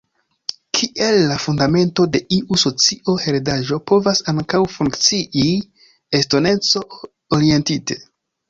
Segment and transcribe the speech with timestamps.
[0.77, 5.53] Kiel la fundamento de iu socio heredaĵo povas ankaŭ funkcii
[6.23, 8.03] estonteco-orientite.